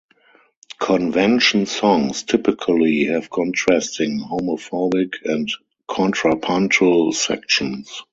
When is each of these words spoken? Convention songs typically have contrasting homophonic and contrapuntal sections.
Convention 0.79 1.67
songs 1.67 2.23
typically 2.23 3.03
have 3.05 3.29
contrasting 3.29 4.19
homophonic 4.19 5.23
and 5.25 5.47
contrapuntal 5.87 7.11
sections. 7.13 8.01